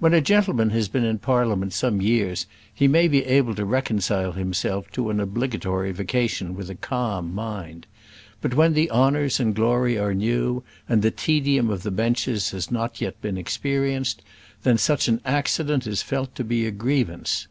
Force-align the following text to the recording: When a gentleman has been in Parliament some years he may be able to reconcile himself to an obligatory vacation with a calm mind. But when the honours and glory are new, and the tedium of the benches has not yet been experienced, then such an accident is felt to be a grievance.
When 0.00 0.12
a 0.12 0.20
gentleman 0.20 0.68
has 0.68 0.86
been 0.88 1.02
in 1.06 1.18
Parliament 1.18 1.72
some 1.72 2.02
years 2.02 2.44
he 2.74 2.86
may 2.86 3.08
be 3.08 3.24
able 3.24 3.54
to 3.54 3.64
reconcile 3.64 4.32
himself 4.32 4.90
to 4.92 5.08
an 5.08 5.18
obligatory 5.18 5.92
vacation 5.92 6.54
with 6.54 6.68
a 6.68 6.74
calm 6.74 7.34
mind. 7.34 7.86
But 8.42 8.52
when 8.52 8.74
the 8.74 8.90
honours 8.90 9.40
and 9.40 9.54
glory 9.54 9.96
are 9.98 10.12
new, 10.12 10.62
and 10.90 11.00
the 11.00 11.10
tedium 11.10 11.70
of 11.70 11.84
the 11.84 11.90
benches 11.90 12.50
has 12.50 12.70
not 12.70 13.00
yet 13.00 13.18
been 13.22 13.38
experienced, 13.38 14.20
then 14.62 14.76
such 14.76 15.08
an 15.08 15.22
accident 15.24 15.86
is 15.86 16.02
felt 16.02 16.34
to 16.34 16.44
be 16.44 16.66
a 16.66 16.70
grievance. 16.70 17.48